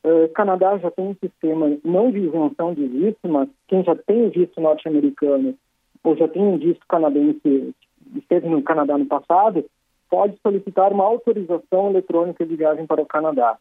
Uh, 0.04 0.30
Canadá 0.34 0.78
já 0.78 0.90
tem 0.90 1.08
um 1.08 1.16
sistema 1.16 1.78
não 1.84 2.10
de 2.10 2.20
isenção 2.20 2.74
de 2.74 2.88
visto, 2.88 3.28
mas 3.28 3.50
quem 3.68 3.84
já 3.84 3.96
tem 3.96 4.30
visto 4.30 4.62
norte-americano 4.62 5.56
ou 6.04 6.16
já 6.16 6.28
tem 6.30 6.42
um 6.42 6.58
visto 6.58 6.80
canadense, 6.88 7.74
esteve 8.16 8.48
no 8.48 8.64
Canadá 8.64 8.98
no 8.98 9.06
passado, 9.06 9.66
pode 10.10 10.38
solicitar 10.42 10.94
uma 10.94 11.04
autorização 11.04 11.90
eletrônica 11.90 12.46
de 12.46 12.56
viagem 12.56 12.88
para 12.88 13.02
o 13.02 13.06
Canadá. 13.06 13.58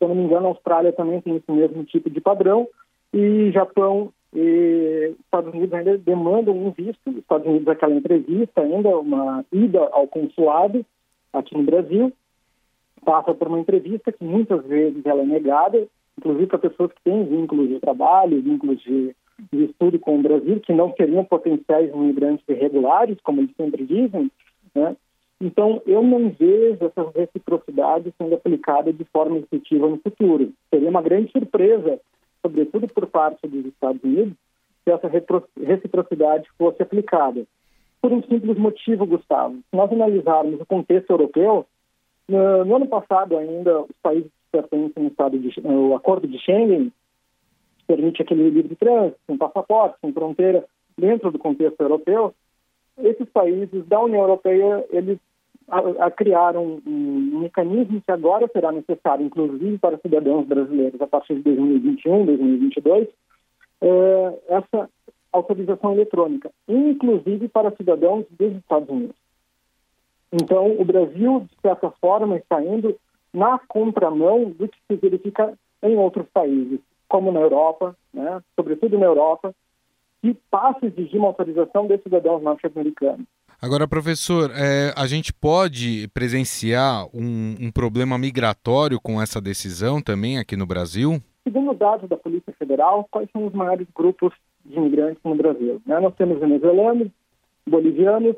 Eu 0.00 0.08
não 0.08 0.14
me 0.14 0.24
engano, 0.24 0.46
a 0.46 0.50
Austrália 0.50 0.92
também 0.92 1.20
tem 1.20 1.36
esse 1.36 1.50
mesmo 1.50 1.84
tipo 1.84 2.08
de 2.08 2.20
padrão 2.20 2.66
e 3.12 3.50
Japão 3.52 4.12
e 4.34 5.14
Estados 5.24 5.52
Unidos 5.52 5.72
ainda 5.74 5.98
demandam 5.98 6.56
um 6.56 6.70
visto. 6.70 7.10
Estados 7.10 7.46
Unidos 7.46 7.68
aquela 7.68 7.94
entrevista 7.94 8.60
ainda, 8.60 8.96
uma 8.98 9.44
ida 9.52 9.80
ao 9.92 10.06
consulado 10.06 10.84
aqui 11.32 11.56
no 11.56 11.64
Brasil, 11.64 12.12
passa 13.04 13.34
por 13.34 13.48
uma 13.48 13.60
entrevista 13.60 14.12
que 14.12 14.24
muitas 14.24 14.64
vezes 14.66 15.04
ela 15.04 15.22
é 15.22 15.26
negada, 15.26 15.86
inclusive 16.18 16.46
para 16.46 16.58
pessoas 16.58 16.92
que 16.92 17.02
têm 17.02 17.24
vínculos 17.24 17.68
de 17.68 17.80
trabalho, 17.80 18.42
vínculos 18.42 18.80
de, 18.82 19.14
de 19.52 19.64
estudo 19.64 19.98
com 19.98 20.18
o 20.18 20.22
Brasil, 20.22 20.60
que 20.60 20.72
não 20.72 20.92
seriam 20.96 21.24
potenciais 21.24 21.92
imigrantes 21.92 22.44
irregulares, 22.48 23.18
como 23.22 23.40
eles 23.40 23.54
sempre 23.56 23.84
dizem, 23.84 24.30
né? 24.74 24.96
Então, 25.40 25.80
eu 25.86 26.02
não 26.02 26.28
vejo 26.30 26.84
essa 26.84 27.10
reciprocidade 27.14 28.12
sendo 28.18 28.34
aplicada 28.34 28.92
de 28.92 29.04
forma 29.04 29.38
efetiva 29.38 29.88
no 29.88 29.96
futuro. 29.98 30.52
Seria 30.68 30.90
uma 30.90 31.00
grande 31.00 31.32
surpresa, 31.32 31.98
sobretudo 32.42 32.86
por 32.88 33.06
parte 33.06 33.48
dos 33.48 33.64
Estados 33.64 34.02
Unidos, 34.04 34.34
se 34.84 34.90
essa 34.90 35.08
reciprocidade 35.08 36.46
fosse 36.58 36.82
aplicada. 36.82 37.46
Por 38.02 38.12
um 38.12 38.22
simples 38.22 38.58
motivo, 38.58 39.06
Gustavo. 39.06 39.54
Se 39.54 39.76
nós 39.76 39.90
analisarmos 39.90 40.60
o 40.60 40.66
contexto 40.66 41.10
europeu, 41.10 41.66
no, 42.28 42.76
ano 42.76 42.86
passado 42.86 43.36
ainda, 43.36 43.80
os 43.80 43.96
países 44.02 44.30
que 44.30 44.60
pertencem 44.60 45.10
ao, 45.64 45.94
Acordo 45.94 46.28
de 46.28 46.38
Schengen 46.38 46.92
permite 47.86 48.22
aquele 48.22 48.50
livre 48.50 48.76
trânsito, 48.76 49.18
sem 49.26 49.36
passaporte, 49.36 49.96
sem 50.00 50.12
fronteira, 50.12 50.64
dentro 50.96 51.30
do 51.32 51.38
contexto 51.38 51.80
europeu, 51.80 52.32
esses 52.98 53.28
países 53.30 53.86
da 53.86 54.00
União 54.00 54.20
Europeia, 54.20 54.84
eles 54.90 55.18
a, 55.70 56.06
a 56.06 56.10
criar 56.10 56.56
um, 56.56 56.80
um, 56.86 57.40
mecanismo 57.40 58.00
que 58.00 58.10
agora 58.10 58.48
será 58.52 58.72
necessário, 58.72 59.24
inclusive 59.24 59.78
para 59.78 59.98
cidadãos 59.98 60.46
brasileiros, 60.46 61.00
a 61.00 61.06
partir 61.06 61.36
de 61.36 61.42
2021, 61.42 62.26
2022, 62.26 63.08
é, 63.80 64.38
essa 64.48 64.90
autorização 65.32 65.92
eletrônica, 65.92 66.50
inclusive 66.68 67.48
para 67.48 67.74
cidadãos 67.76 68.26
dos 68.30 68.52
Estados 68.56 68.88
Unidos. 68.88 69.16
Então, 70.32 70.76
o 70.78 70.84
Brasil, 70.84 71.40
de 71.40 71.60
certa 71.60 71.90
forma, 72.00 72.36
está 72.36 72.62
indo 72.62 72.96
na 73.32 73.58
contramão 73.58 74.50
do 74.50 74.68
que 74.68 74.78
se 74.88 74.96
verifica 74.96 75.56
em 75.82 75.96
outros 75.96 76.26
países, 76.32 76.80
como 77.08 77.32
na 77.32 77.40
Europa, 77.40 77.96
né, 78.12 78.40
sobretudo 78.56 78.98
na 78.98 79.06
Europa, 79.06 79.54
que 80.20 80.34
passa 80.50 80.80
a 80.82 80.86
exigir 80.86 81.18
uma 81.18 81.28
autorização 81.28 81.86
de 81.86 81.96
cidadãos 81.98 82.42
norte-americanos. 82.42 83.26
Agora, 83.62 83.86
professor, 83.86 84.50
é, 84.54 84.90
a 84.96 85.06
gente 85.06 85.34
pode 85.34 86.08
presenciar 86.14 87.04
um, 87.14 87.56
um, 87.60 87.70
problema 87.70 88.16
migratório 88.16 88.98
com 88.98 89.20
essa 89.20 89.38
decisão 89.38 90.00
também 90.00 90.38
aqui 90.38 90.56
no 90.56 90.64
Brasil? 90.64 91.20
Segundo 91.44 91.74
dados 91.74 92.08
da 92.08 92.16
Polícia 92.16 92.54
Federal, 92.58 93.06
quais 93.10 93.28
são 93.30 93.46
os 93.46 93.52
maiores 93.52 93.86
grupos 93.94 94.32
de 94.64 94.78
imigrantes 94.78 95.22
no 95.22 95.34
Brasil? 95.34 95.80
Né? 95.84 96.00
Nós 96.00 96.14
temos 96.14 96.40
venezuelanos, 96.40 97.08
bolivianos 97.68 98.34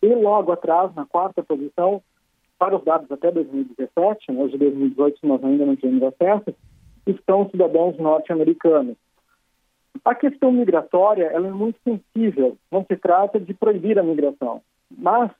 e 0.00 0.14
logo 0.14 0.52
atrás, 0.52 0.94
na 0.94 1.04
quarta 1.04 1.42
posição, 1.42 2.00
para 2.60 2.76
os 2.76 2.84
dados 2.84 3.10
até 3.10 3.28
2017, 3.32 4.30
né, 4.30 4.40
os 4.40 4.52
de 4.52 4.58
2018 4.58 5.18
nós 5.24 5.42
ainda 5.42 5.66
não 5.66 5.74
temos 5.74 6.00
acesso, 6.00 6.54
estão 7.08 7.50
cidadãos 7.50 7.98
norte-americanos. 7.98 8.96
A 10.04 10.14
questão 10.14 10.50
migratória 10.50 11.24
ela 11.24 11.48
é 11.48 11.52
muito 11.52 11.78
sensível, 11.84 12.56
não 12.70 12.84
se 12.84 12.96
trata 12.96 13.38
de 13.38 13.54
proibir 13.54 13.98
a 13.98 14.02
migração, 14.02 14.60
mas 14.90 15.30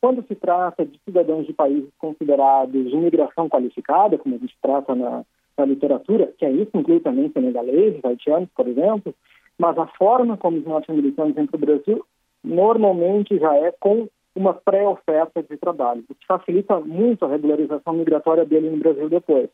quando 0.00 0.26
se 0.26 0.34
trata 0.34 0.84
de 0.84 0.98
cidadãos 1.04 1.46
de 1.46 1.52
países 1.52 1.90
considerados 1.98 2.72
de 2.72 2.96
imigração 2.96 3.48
qualificada, 3.48 4.16
como 4.16 4.34
a 4.34 4.38
gente 4.38 4.56
trata 4.62 4.94
na, 4.94 5.24
na 5.58 5.64
literatura, 5.64 6.32
que 6.38 6.44
é 6.44 6.50
isso 6.50 6.70
inclui 6.74 7.00
também 7.00 7.30
senegaleses, 7.30 8.04
haitianos, 8.04 8.48
por 8.54 8.68
exemplo, 8.68 9.14
mas 9.58 9.76
a 9.78 9.86
forma 9.86 10.36
como 10.36 10.58
os 10.58 10.64
norte-americanos 10.64 11.34
vêm 11.34 11.46
para 11.46 11.56
o 11.56 11.60
Brasil 11.60 12.06
normalmente 12.44 13.38
já 13.38 13.54
é 13.56 13.72
com 13.72 14.08
uma 14.34 14.52
pré-oferta 14.52 15.42
de 15.42 15.56
trabalho, 15.56 16.04
o 16.08 16.14
que 16.14 16.26
facilita 16.26 16.78
muito 16.78 17.24
a 17.24 17.28
regularização 17.28 17.94
migratória 17.94 18.44
dele 18.44 18.70
no 18.70 18.76
Brasil 18.76 19.08
depois. 19.08 19.48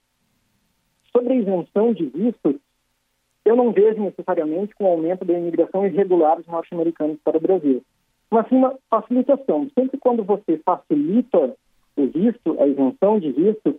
Sobre 1.13 1.35
a 1.35 1.37
isenção 1.37 1.93
de 1.93 2.07
vistos, 2.07 2.57
eu 3.45 3.57
não 3.57 3.73
vejo 3.73 4.01
necessariamente 4.01 4.75
com 4.75 4.85
o 4.85 4.89
aumento 4.89 5.25
da 5.25 5.33
imigração 5.33 5.87
irregular 5.87 6.37
dos 6.37 6.47
norte-americanos 6.47 7.19
para 7.25 7.37
o 7.37 7.41
Brasil, 7.41 7.83
mas 8.31 8.49
sim 8.49 8.57
uma 8.57 8.75
facilitação. 8.89 9.69
Sempre 9.75 9.99
quando 9.99 10.23
você 10.23 10.59
facilita 10.59 11.57
o 11.97 12.07
visto, 12.07 12.61
a 12.61 12.67
isenção 12.67 13.19
de 13.19 13.33
visto, 13.33 13.79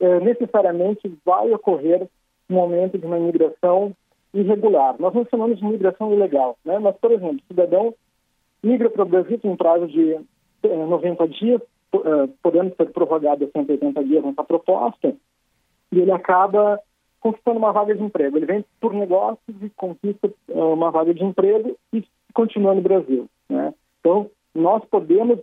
é, 0.00 0.20
necessariamente 0.20 1.12
vai 1.24 1.50
ocorrer 1.52 2.06
um 2.50 2.58
aumento 2.58 2.98
de 2.98 3.06
uma 3.06 3.18
imigração 3.18 3.94
irregular. 4.34 4.96
Nós 4.98 5.14
não 5.14 5.24
chamamos 5.26 5.58
de 5.58 5.64
imigração 5.64 6.12
ilegal, 6.12 6.56
né? 6.64 6.78
mas, 6.78 6.96
por 6.96 7.12
exemplo, 7.12 7.36
o 7.36 7.46
cidadão 7.46 7.94
migra 8.62 8.90
para 8.90 9.02
o 9.02 9.06
Brasil 9.06 9.38
um 9.44 9.56
prazo 9.56 9.86
de 9.86 10.18
90 10.64 11.24
eh, 11.24 11.26
dias, 11.28 11.60
eh, 11.94 12.28
podendo 12.42 12.74
ser 12.76 12.90
prorrogado 12.90 13.44
a 13.44 13.48
180 13.48 14.04
dias 14.04 14.24
nessa 14.24 14.44
proposta, 14.44 15.14
e 15.90 16.00
ele 16.00 16.12
acaba 16.12 16.80
conquistando 17.22 17.58
uma 17.58 17.72
vaga 17.72 17.94
de 17.94 18.02
emprego. 18.02 18.36
Ele 18.36 18.46
vem 18.46 18.64
por 18.80 18.92
negócios 18.92 19.56
e 19.62 19.70
conquista 19.70 20.28
eh, 20.48 20.54
uma 20.54 20.90
vaga 20.90 21.14
de 21.14 21.24
emprego 21.24 21.78
e 21.92 22.04
continua 22.34 22.74
no 22.74 22.82
Brasil. 22.82 23.28
Né? 23.48 23.72
Então, 24.00 24.28
nós 24.52 24.84
podemos 24.90 25.38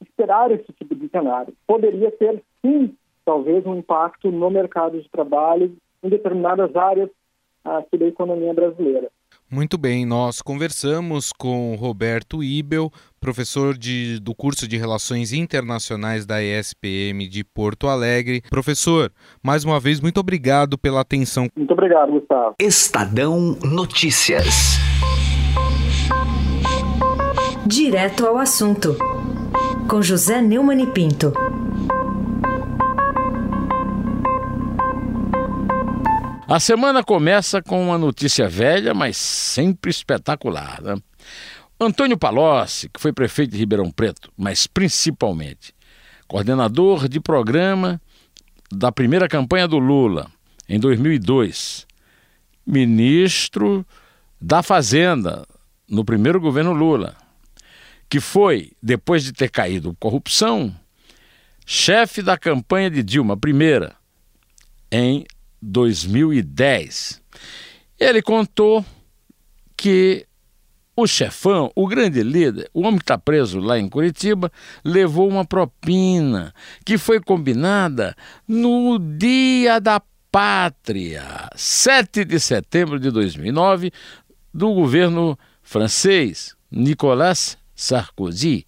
esperar 0.00 0.50
esse 0.50 0.70
tipo 0.74 0.94
de 0.94 1.08
cenário. 1.08 1.54
Poderia 1.66 2.10
ter, 2.12 2.42
sim, 2.60 2.94
talvez 3.24 3.64
um 3.64 3.76
impacto 3.76 4.30
no 4.30 4.50
mercado 4.50 5.00
de 5.00 5.08
trabalho 5.08 5.74
em 6.02 6.08
determinadas 6.08 6.76
áreas 6.76 7.08
aqui 7.64 7.96
da 7.96 8.06
economia 8.06 8.52
brasileira. 8.52 9.08
Muito 9.50 9.78
bem, 9.78 10.04
nós 10.04 10.42
conversamos 10.42 11.32
com 11.32 11.74
Roberto 11.76 12.42
Ibel, 12.42 12.90
professor 13.22 13.78
de, 13.78 14.18
do 14.18 14.34
curso 14.34 14.66
de 14.66 14.76
Relações 14.76 15.32
Internacionais 15.32 16.26
da 16.26 16.42
ESPM 16.42 17.28
de 17.28 17.44
Porto 17.44 17.86
Alegre. 17.86 18.42
Professor, 18.50 19.12
mais 19.40 19.64
uma 19.64 19.78
vez, 19.78 20.00
muito 20.00 20.18
obrigado 20.18 20.76
pela 20.76 21.00
atenção. 21.00 21.46
Muito 21.56 21.70
obrigado, 21.70 22.10
Gustavo. 22.10 22.56
Estadão 22.58 23.56
Notícias. 23.62 24.76
Direto 27.64 28.26
ao 28.26 28.38
assunto, 28.38 28.96
com 29.88 30.02
José 30.02 30.42
Neumann 30.42 30.82
e 30.82 30.86
Pinto. 30.88 31.32
A 36.48 36.58
semana 36.58 37.04
começa 37.04 37.62
com 37.62 37.82
uma 37.82 37.96
notícia 37.96 38.48
velha, 38.48 38.92
mas 38.92 39.16
sempre 39.16 39.90
espetacular. 39.90 40.82
Né? 40.82 40.96
Antônio 41.84 42.16
Palocci, 42.16 42.88
que 42.88 43.00
foi 43.00 43.12
prefeito 43.12 43.52
de 43.52 43.58
Ribeirão 43.58 43.90
Preto, 43.90 44.32
mas 44.36 44.66
principalmente 44.66 45.74
coordenador 46.26 47.08
de 47.08 47.20
programa 47.20 48.00
da 48.70 48.90
primeira 48.90 49.28
campanha 49.28 49.68
do 49.68 49.78
Lula, 49.78 50.30
em 50.68 50.80
2002, 50.80 51.86
ministro 52.66 53.86
da 54.40 54.62
Fazenda 54.62 55.46
no 55.88 56.04
primeiro 56.04 56.40
governo 56.40 56.72
Lula, 56.72 57.14
que 58.08 58.18
foi, 58.18 58.72
depois 58.82 59.24
de 59.24 59.32
ter 59.32 59.50
caído 59.50 59.96
corrupção, 60.00 60.74
chefe 61.66 62.22
da 62.22 62.38
campanha 62.38 62.90
de 62.90 63.02
Dilma, 63.02 63.36
primeira, 63.36 63.94
em 64.90 65.26
2010. 65.60 67.20
Ele 67.98 68.22
contou 68.22 68.84
que 69.76 70.26
o 70.94 71.06
chefão, 71.06 71.70
o 71.74 71.86
grande 71.86 72.22
líder, 72.22 72.70
o 72.74 72.82
homem 72.82 72.98
que 72.98 73.04
está 73.04 73.16
preso 73.16 73.58
lá 73.58 73.78
em 73.78 73.88
Curitiba, 73.88 74.52
levou 74.84 75.28
uma 75.28 75.44
propina 75.44 76.54
que 76.84 76.98
foi 76.98 77.20
combinada 77.20 78.14
no 78.46 78.98
Dia 78.98 79.80
da 79.80 80.02
Pátria, 80.30 81.50
7 81.54 82.24
de 82.24 82.38
setembro 82.38 82.98
de 82.98 83.10
2009, 83.10 83.90
do 84.52 84.72
governo 84.74 85.38
francês 85.62 86.54
Nicolas 86.70 87.56
Sarkozy, 87.74 88.66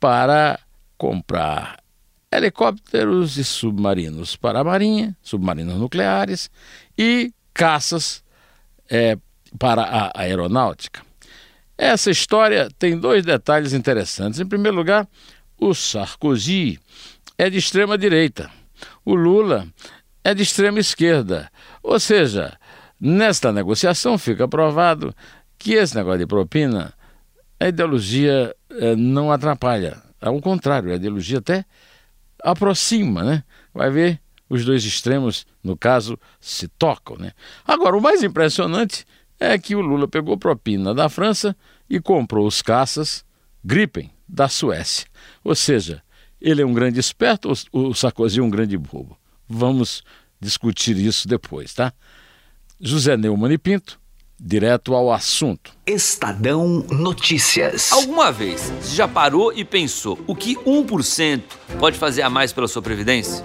para 0.00 0.58
comprar 0.96 1.82
helicópteros 2.30 3.36
e 3.36 3.44
submarinos 3.44 4.36
para 4.36 4.60
a 4.60 4.64
Marinha, 4.64 5.16
submarinos 5.22 5.76
nucleares 5.76 6.50
e 6.96 7.32
caças 7.54 8.22
é, 8.90 9.16
para 9.58 9.82
a 9.82 10.20
aeronáutica. 10.20 11.00
Essa 11.78 12.10
história 12.10 12.68
tem 12.78 12.98
dois 12.98 13.24
detalhes 13.24 13.72
interessantes. 13.72 14.40
Em 14.40 14.46
primeiro 14.46 14.76
lugar, 14.76 15.06
o 15.58 15.74
Sarkozy 15.74 16.78
é 17.36 17.50
de 17.50 17.58
extrema 17.58 17.98
direita, 17.98 18.50
o 19.04 19.14
Lula 19.14 19.66
é 20.24 20.34
de 20.34 20.42
extrema 20.42 20.80
esquerda. 20.80 21.50
Ou 21.82 22.00
seja, 22.00 22.58
nesta 23.00 23.52
negociação 23.52 24.16
fica 24.16 24.48
provado 24.48 25.14
que 25.58 25.74
esse 25.74 25.94
negócio 25.94 26.20
de 26.20 26.26
propina, 26.26 26.92
a 27.60 27.68
ideologia 27.68 28.54
é, 28.70 28.96
não 28.96 29.30
atrapalha. 29.30 30.02
Ao 30.20 30.40
contrário, 30.40 30.92
a 30.92 30.96
ideologia 30.96 31.38
até 31.38 31.64
aproxima, 32.42 33.22
né? 33.22 33.44
Vai 33.72 33.90
ver 33.90 34.20
os 34.48 34.64
dois 34.64 34.84
extremos, 34.84 35.46
no 35.62 35.76
caso, 35.76 36.18
se 36.40 36.68
tocam, 36.68 37.16
né? 37.16 37.32
Agora, 37.66 37.96
o 37.96 38.00
mais 38.00 38.22
impressionante 38.22 39.04
é 39.38 39.58
que 39.58 39.74
o 39.74 39.80
Lula 39.80 40.08
pegou 40.08 40.36
propina 40.36 40.94
da 40.94 41.08
França 41.08 41.56
e 41.88 42.00
comprou 42.00 42.46
os 42.46 42.62
caças 42.62 43.24
Gripen 43.64 44.10
da 44.28 44.48
Suécia. 44.48 45.06
Ou 45.44 45.54
seja, 45.54 46.02
ele 46.40 46.62
é 46.62 46.66
um 46.66 46.72
grande 46.72 47.00
esperto, 47.00 47.52
o 47.72 47.94
Sarkozy 47.94 48.40
é 48.40 48.42
um 48.42 48.50
grande 48.50 48.76
bobo. 48.76 49.16
Vamos 49.48 50.02
discutir 50.40 50.96
isso 50.96 51.26
depois, 51.28 51.74
tá? 51.74 51.92
José 52.80 53.16
Neumann 53.16 53.52
e 53.52 53.58
Pinto, 53.58 53.98
direto 54.38 54.94
ao 54.94 55.12
assunto. 55.12 55.72
Estadão 55.86 56.84
Notícias. 56.90 57.90
Alguma 57.92 58.30
vez 58.30 58.70
você 58.80 58.94
já 58.94 59.08
parou 59.08 59.52
e 59.52 59.64
pensou 59.64 60.18
o 60.26 60.34
que 60.34 60.56
1% 60.56 61.42
pode 61.78 61.98
fazer 61.98 62.22
a 62.22 62.30
mais 62.30 62.52
pela 62.52 62.68
sua 62.68 62.82
previdência? 62.82 63.44